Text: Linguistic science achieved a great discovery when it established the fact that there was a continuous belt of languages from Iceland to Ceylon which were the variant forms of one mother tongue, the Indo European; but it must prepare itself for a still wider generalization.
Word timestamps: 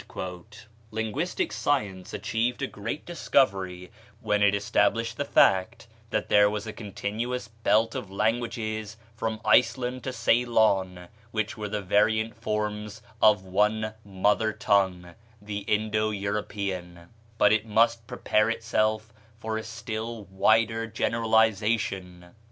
Linguistic 0.89 1.51
science 1.53 2.11
achieved 2.11 2.63
a 2.63 2.65
great 2.65 3.05
discovery 3.05 3.91
when 4.19 4.41
it 4.41 4.55
established 4.55 5.15
the 5.17 5.25
fact 5.25 5.85
that 6.09 6.27
there 6.27 6.49
was 6.49 6.65
a 6.65 6.73
continuous 6.73 7.49
belt 7.49 7.93
of 7.93 8.09
languages 8.09 8.97
from 9.15 9.39
Iceland 9.45 10.03
to 10.05 10.11
Ceylon 10.11 11.07
which 11.29 11.55
were 11.55 11.69
the 11.69 11.83
variant 11.83 12.35
forms 12.35 13.03
of 13.21 13.43
one 13.45 13.93
mother 14.03 14.51
tongue, 14.53 15.13
the 15.39 15.59
Indo 15.59 16.09
European; 16.09 17.09
but 17.37 17.53
it 17.53 17.67
must 17.67 18.07
prepare 18.07 18.49
itself 18.49 19.13
for 19.37 19.59
a 19.59 19.63
still 19.63 20.23
wider 20.31 20.87
generalization. 20.87 22.33